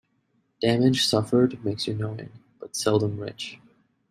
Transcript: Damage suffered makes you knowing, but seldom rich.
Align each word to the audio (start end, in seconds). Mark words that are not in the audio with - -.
Damage 0.61 1.05
suffered 1.05 1.63
makes 1.63 1.85
you 1.85 1.93
knowing, 1.93 2.31
but 2.59 2.75
seldom 2.75 3.19
rich. 3.19 3.59